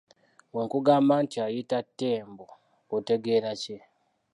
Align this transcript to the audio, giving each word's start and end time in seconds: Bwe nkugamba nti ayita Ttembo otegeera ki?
Bwe 0.51 0.61
nkugamba 0.65 1.13
nti 1.23 1.37
ayita 1.45 1.79
Ttembo 1.87 2.45
otegeera 2.95 3.51
ki? 3.61 3.77